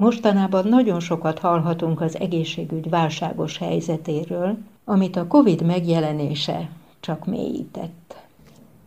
[0.00, 6.68] Mostanában nagyon sokat hallhatunk az egészségügy válságos helyzetéről, amit a COVID megjelenése
[7.00, 8.16] csak mélyített.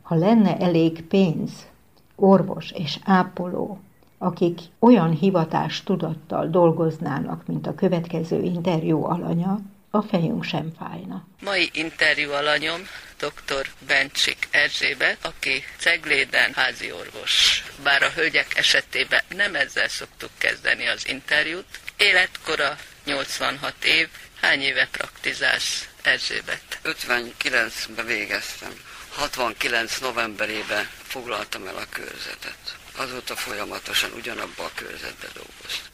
[0.02, 1.68] Ha lenne elég pénz,
[2.16, 3.80] orvos és ápoló,
[4.18, 11.24] akik olyan hivatás tudattal dolgoznának, mint a következő interjú alanya, a fejünk sem fájna.
[11.44, 12.80] Mai interjú alanyom
[13.20, 13.68] dr.
[13.80, 17.64] Bencsik Erzsébet, aki Cegléden házi orvos.
[17.84, 21.80] Bár a hölgyek esetében nem ezzel szoktuk kezdeni az interjút.
[21.98, 24.08] Életkora 86 év,
[24.42, 26.80] hány éve praktizálsz Erzsébet?
[26.84, 28.84] 59-ben végeztem.
[29.10, 32.78] 69 novemberében foglaltam el a körzetet.
[32.96, 35.88] Azóta folyamatosan ugyanabban a körzetben dolgoztam.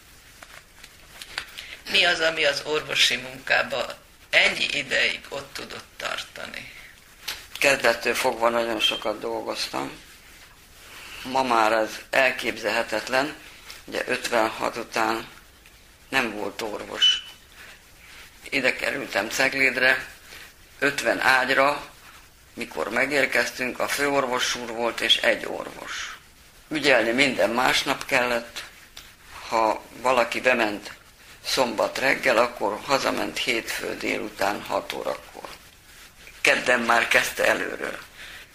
[1.91, 3.97] Mi az, ami az orvosi munkába
[4.29, 6.74] ennyi ideig ott tudott tartani?
[7.65, 9.91] Kezdettől fogva nagyon sokat dolgoztam.
[11.23, 13.35] Ma már ez elképzelhetetlen.
[13.85, 15.27] Ugye 56 után
[16.09, 17.23] nem volt orvos.
[18.49, 20.07] Ide kerültem Ceglédre,
[20.79, 21.89] 50 ágyra,
[22.53, 26.17] mikor megérkeztünk, a főorvos úr volt és egy orvos.
[26.67, 28.63] Ügyelni minden másnap kellett,
[29.49, 30.91] ha valaki bement
[31.45, 35.34] szombat reggel, akkor hazament hétfő délután 6 órakor.
[36.45, 37.97] Kedden már kezdte előről.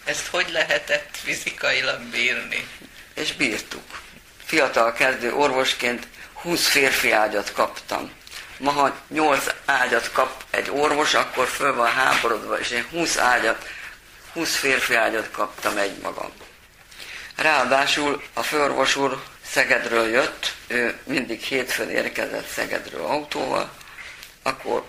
[0.03, 2.67] Ezt hogy lehetett fizikailag bírni?
[3.13, 3.99] És bírtuk.
[4.45, 8.11] Fiatal kezdő orvosként 20 férfi ágyat kaptam.
[8.57, 13.67] Ma, ha 8 ágyat kap egy orvos, akkor föl van háborodva, és én 20 ágyat,
[14.33, 16.31] 20 férfi ágyat kaptam egy magam.
[17.35, 23.71] Ráadásul a főorvos úr Szegedről jött, ő mindig hétfőn érkezett Szegedről autóval,
[24.43, 24.85] akkor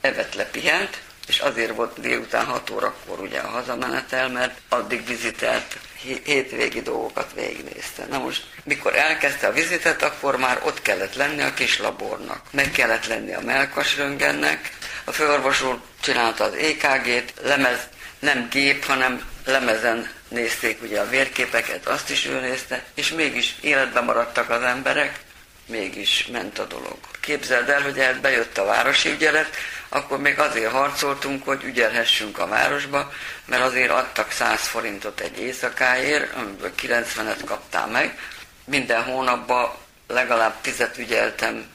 [0.00, 5.78] evet lepihent, és azért volt délután 6 órakor ugye a hazamenetel, mert addig vizitelt,
[6.24, 8.06] hétvégi dolgokat végignézte.
[8.10, 12.40] Na most, mikor elkezdte a vizitet, akkor már ott kellett lenni a kis labornak.
[12.50, 14.70] Meg kellett lenni a melkasröngennek.
[15.04, 17.78] A főorvos úr csinálta az EKG-t, lemez,
[18.18, 24.04] nem gép, hanem lemezen nézték ugye a vérképeket, azt is ő nézte, és mégis életben
[24.04, 25.20] maradtak az emberek,
[25.66, 26.98] mégis ment a dolog.
[27.20, 29.56] Képzeld el, hogy el bejött a városi ügyelet,
[29.88, 33.12] akkor még azért harcoltunk, hogy ügyelhessünk a városba,
[33.44, 38.18] mert azért adtak 100 forintot egy éjszakáért, amiből 90-et kaptál meg.
[38.64, 39.74] Minden hónapban
[40.06, 41.66] legalább tizet ügyeltem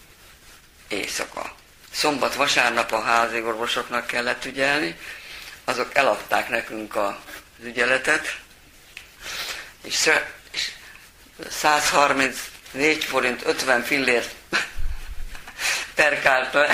[0.88, 1.56] éjszaka.
[1.92, 5.00] Szombat, vasárnap a házi orvosoknak kellett ügyelni,
[5.64, 7.14] azok eladták nekünk az
[7.64, 8.38] ügyeletet,
[9.84, 10.10] és
[12.72, 14.36] 134 forint 50 fillért
[15.96, 16.70] perkált le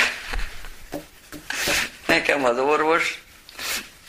[2.05, 3.21] nekem az orvos,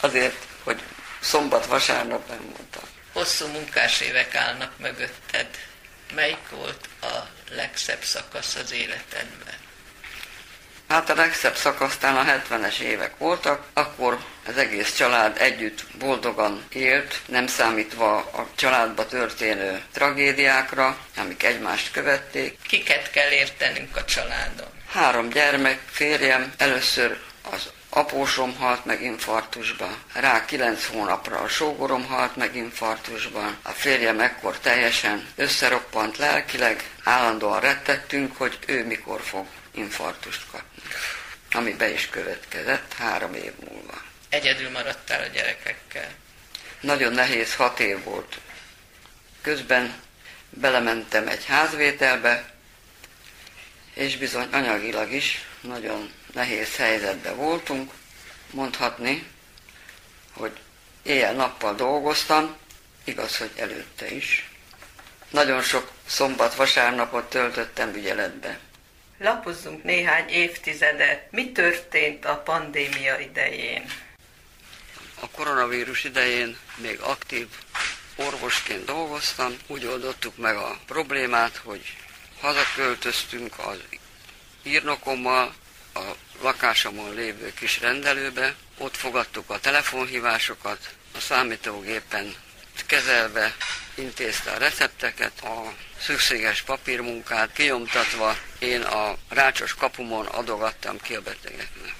[0.01, 0.83] azért, hogy
[1.21, 2.81] szombat-vasárnap nem mondta.
[3.13, 5.47] Hosszú munkás évek állnak mögötted.
[6.15, 9.55] Melyik volt a legszebb szakasz az életedben?
[10.89, 17.21] Hát a legszebb szakasztán a 70-es évek voltak, akkor az egész család együtt boldogan élt,
[17.27, 22.59] nem számítva a családba történő tragédiákra, amik egymást követték.
[22.67, 24.67] Kiket kell értenünk a családon?
[24.91, 27.19] Három gyermek, férjem, először
[27.51, 34.21] az apósom halt meg infarktusba, rá kilenc hónapra a sógorom halt meg infarktusban, a férjem
[34.21, 40.83] ekkor teljesen összeroppant lelkileg, állandóan rettettünk, hogy ő mikor fog infarktust kapni
[41.55, 44.03] ami be is következett három év múlva.
[44.29, 46.09] Egyedül maradtál a gyerekekkel?
[46.81, 48.39] Nagyon nehéz, hat év volt.
[49.41, 49.95] Közben
[50.51, 52.53] belementem egy házvételbe,
[53.95, 57.93] és bizony anyagilag is nagyon nehéz helyzetben voltunk.
[58.51, 59.27] Mondhatni,
[60.33, 60.59] hogy
[61.03, 62.57] éjjel-nappal dolgoztam,
[63.05, 64.49] igaz, hogy előtte is.
[65.31, 68.59] Nagyon sok szombat-vasárnapot töltöttem ügyeletbe.
[69.19, 71.31] Lapozzunk néhány évtizedet.
[71.31, 73.91] Mi történt a pandémia idején?
[75.21, 77.47] A koronavírus idején még aktív
[78.17, 79.57] orvosként dolgoztam.
[79.67, 81.97] Úgy oldottuk meg a problémát, hogy
[82.41, 83.79] hazaköltöztünk az
[84.63, 85.55] írnokommal
[85.95, 86.01] a
[86.43, 88.55] lakásomon lévő kis rendelőbe.
[88.79, 92.35] Ott fogadtuk a telefonhívásokat, a számítógépen
[92.87, 93.57] kezelve
[93.95, 95.73] intézte a recepteket, a
[96.05, 101.95] szükséges papírmunkát kinyomtatva én a rácsos kapumon adogattam ki a betegeknek.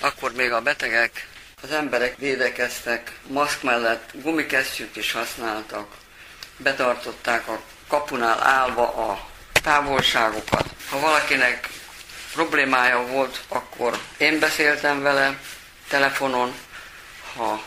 [0.00, 1.26] Akkor még a betegek,
[1.62, 5.94] az emberek védekeztek, maszk mellett gumikesztyűt is használtak,
[6.56, 9.28] betartották a kapunál állva a
[9.62, 10.66] távolságokat.
[10.88, 11.68] Ha valakinek
[12.32, 15.38] problémája volt, akkor én beszéltem vele
[15.88, 16.54] telefonon,
[17.36, 17.62] ha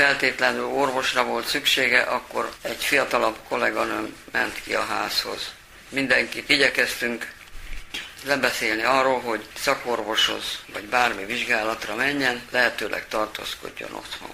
[0.00, 5.52] feltétlenül orvosra volt szüksége, akkor egy fiatalabb kolléganőm ment ki a házhoz.
[5.88, 7.32] Mindenkit igyekeztünk
[8.24, 14.30] lebeszélni arról, hogy szakorvoshoz vagy bármi vizsgálatra menjen, lehetőleg tartózkodjon otthon.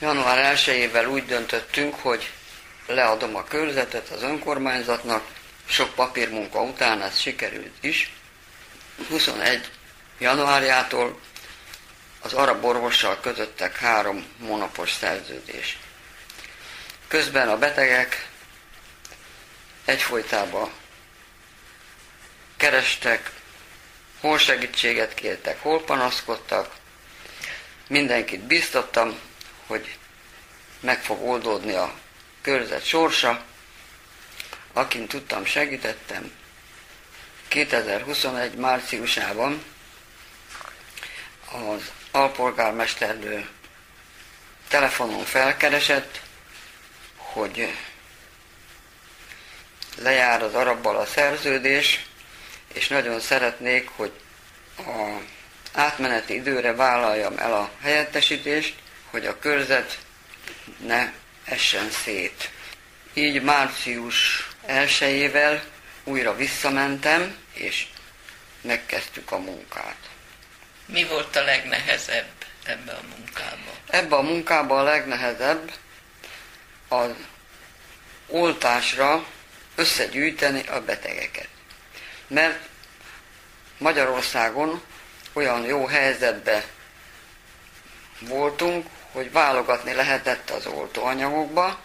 [0.00, 2.30] Január 1-ével úgy döntöttünk, hogy
[2.86, 5.24] leadom a körzetet az önkormányzatnak,
[5.66, 8.12] sok papírmunka után ez sikerült is.
[9.08, 9.70] 21
[10.18, 11.20] januárjától
[12.20, 15.78] az arab orvossal kötöttek három monopos szerződés.
[17.08, 18.28] Közben a betegek
[19.84, 20.70] egyfolytában
[22.56, 23.30] kerestek,
[24.20, 26.74] hol segítséget kértek, hol panaszkodtak.
[27.88, 29.18] Mindenkit biztattam,
[29.66, 29.96] hogy
[30.80, 31.94] meg fog oldódni a
[32.42, 33.44] körzet sorsa.
[34.72, 36.32] Akin tudtam, segítettem.
[37.48, 39.64] 2021 márciusában
[41.52, 43.48] az alpolgármesternő
[44.68, 46.20] telefonon felkeresett,
[47.16, 47.74] hogy
[49.98, 52.04] lejár az arabbal a szerződés,
[52.72, 54.12] és nagyon szeretnék, hogy
[54.78, 55.20] a
[55.72, 58.74] átmeneti időre vállaljam el a helyettesítést,
[59.10, 59.98] hogy a körzet
[60.86, 61.12] ne
[61.44, 62.50] essen szét.
[63.14, 65.60] Így március 1
[66.04, 67.86] újra visszamentem, és
[68.60, 70.09] megkezdtük a munkát.
[70.90, 72.30] Mi volt a legnehezebb
[72.64, 73.70] ebbe a munkába?
[73.86, 75.72] Ebbe a munkába a legnehezebb
[76.88, 77.10] az
[78.26, 79.26] oltásra
[79.74, 81.48] összegyűjteni a betegeket.
[82.26, 82.58] Mert
[83.78, 84.82] Magyarországon
[85.32, 86.64] olyan jó helyzetbe
[88.20, 91.80] voltunk, hogy válogatni lehetett az oltóanyagokba,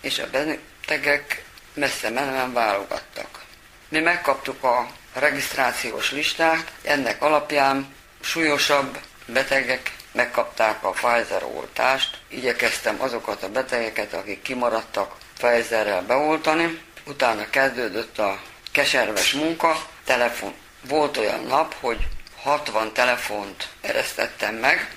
[0.00, 1.44] és a betegek
[1.74, 3.44] messze menően válogattak.
[3.88, 12.18] Mi megkaptuk a regisztrációs listát, ennek alapján súlyosabb betegek megkapták a Pfizer oltást.
[12.28, 16.80] Igyekeztem azokat a betegeket, akik kimaradtak Pfizerrel beoltani.
[17.06, 18.40] Utána kezdődött a
[18.72, 20.54] keserves munka, telefon.
[20.88, 21.98] Volt olyan nap, hogy
[22.42, 24.94] 60 telefont eresztettem meg,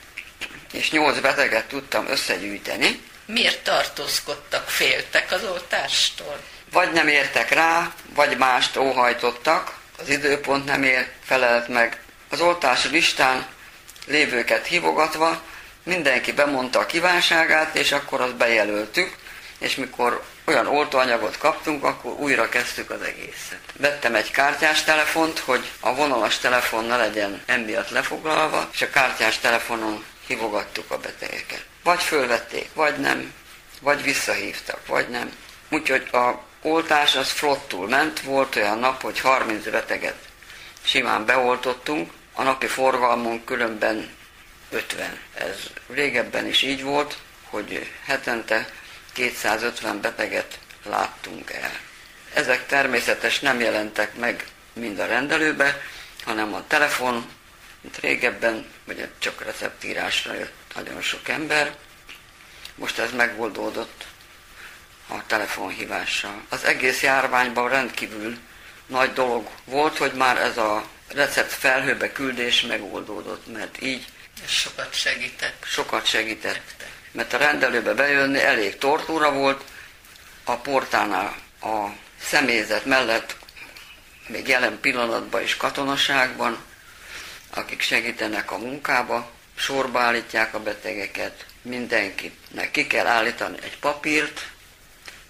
[0.71, 3.01] és 8 beteget tudtam összegyűjteni.
[3.25, 6.39] Miért tartózkodtak, féltek az oltástól?
[6.71, 12.02] Vagy nem értek rá, vagy mást óhajtottak, az időpont nem ér, felelt meg.
[12.33, 13.45] Az oltási listán
[14.05, 15.41] lévőket hívogatva
[15.83, 19.15] mindenki bemondta a kívánságát, és akkor azt bejelöltük,
[19.57, 23.59] és mikor olyan oltóanyagot kaptunk, akkor újra kezdtük az egészet.
[23.77, 29.39] Vettem egy kártyás telefont, hogy a vonalas telefon ne legyen emiatt lefoglalva, és a kártyás
[29.39, 31.65] telefonon hívogattuk a betegeket.
[31.83, 33.33] Vagy fölvették, vagy nem,
[33.81, 35.31] vagy visszahívtak, vagy nem.
[35.69, 40.31] Úgyhogy a oltás az flottul ment, volt olyan nap, hogy 30 beteget
[40.83, 44.09] simán beoltottunk, a napi forgalmunk különben
[44.69, 45.19] 50.
[45.33, 45.57] Ez
[45.87, 48.69] régebben is így volt, hogy hetente
[49.13, 51.71] 250 beteget láttunk el.
[52.33, 55.81] Ezek természetes nem jelentek meg mind a rendelőbe,
[56.23, 57.29] hanem a telefon,
[57.81, 61.75] mint régebben, vagy csak receptírásra jött nagyon sok ember.
[62.75, 64.05] Most ez megoldódott
[65.07, 66.41] a telefonhívással.
[66.49, 68.37] Az egész járványban rendkívül
[68.85, 74.05] nagy dolog volt, hogy már ez a recept felhőbe küldés megoldódott, mert így
[74.47, 75.65] sokat segített.
[75.65, 76.61] Sokat segített.
[77.11, 79.63] Mert a rendelőbe bejönni elég tortúra volt,
[80.43, 81.87] a portánál a
[82.21, 83.35] személyzet mellett
[84.27, 86.57] még jelen pillanatban is katonaságban,
[87.49, 94.47] akik segítenek a munkába, sorba állítják a betegeket, mindenkinek ki kell állítani egy papírt,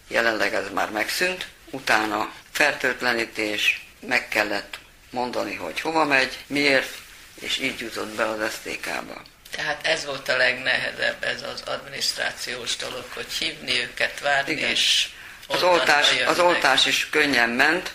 [0.08, 4.80] jelenleg ez már megszűnt, utána fertőtlenítés, meg kellett
[5.14, 6.98] mondani, hogy hova megy, miért,
[7.40, 9.22] és így jutott be az SZTK-ba.
[9.56, 14.70] Tehát ez volt a legnehezebb, ez az adminisztrációs dolog, hogy hívni őket, várni, Igen.
[14.70, 15.10] és
[15.48, 17.94] az oltás, az oltás is könnyen ment,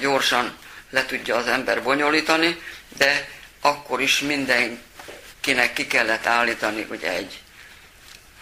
[0.00, 0.56] gyorsan
[0.90, 2.62] le tudja az ember bonyolítani,
[2.96, 3.28] de
[3.60, 7.40] akkor is mindenkinek ki kellett állítani ugye egy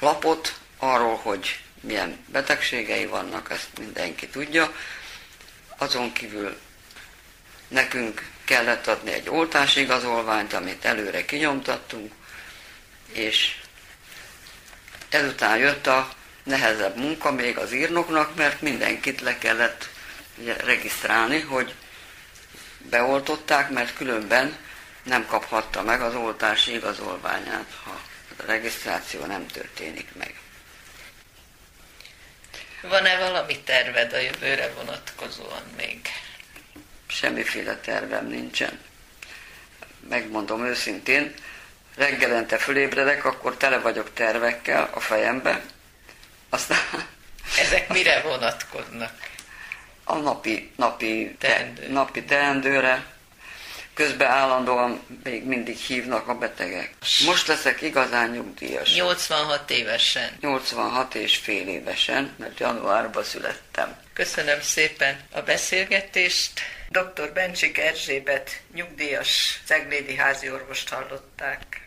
[0.01, 4.73] lapot arról, hogy milyen betegségei vannak, ezt mindenki tudja.
[5.77, 6.59] Azon kívül
[7.69, 12.13] nekünk kellett adni egy oltásigazolványt, amit előre kinyomtattunk,
[13.13, 13.57] és
[15.09, 19.89] ezután jött a nehezebb munka még az írnoknak, mert mindenkit le kellett
[20.37, 21.75] ugye, regisztrálni, hogy
[22.79, 24.57] beoltották, mert különben
[25.03, 28.01] nem kaphatta meg az oltási igazolványát, ha
[28.39, 30.41] a regisztráció nem történik meg.
[32.83, 36.01] Van-e valami terved a jövőre vonatkozóan még?
[37.09, 38.79] Semmiféle tervem nincsen.
[40.09, 41.35] Megmondom őszintén,
[41.97, 45.63] reggelente fölébredek, akkor tele vagyok tervekkel a fejembe.
[46.49, 46.79] Aztán...
[47.59, 49.13] Ezek mire vonatkoznak?
[50.05, 51.89] A napi, napi, teendő.
[51.89, 53.05] napi teendőre,
[53.95, 56.95] közben állandóan még mindig hívnak a betegek.
[57.27, 58.95] Most leszek igazán nyugdíjas.
[58.95, 60.37] 86 évesen.
[60.41, 63.97] 86 és fél évesen, mert januárban születtem.
[64.13, 66.61] Köszönöm szépen a beszélgetést.
[66.91, 67.33] Dr.
[67.33, 71.87] Bencsik Erzsébet nyugdíjas ceglédi háziorvost hallották.